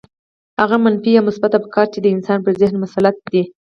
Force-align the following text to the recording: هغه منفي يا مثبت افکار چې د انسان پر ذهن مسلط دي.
هغه 0.61 0.77
منفي 0.85 1.09
يا 1.17 1.21
مثبت 1.27 1.51
افکار 1.61 1.85
چې 1.93 1.99
د 2.01 2.05
انسان 2.15 2.37
پر 2.45 2.53
ذهن 2.61 2.75
مسلط 2.83 3.15
دي. 3.31 3.43